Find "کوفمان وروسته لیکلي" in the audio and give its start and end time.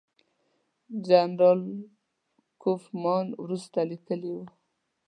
2.61-4.29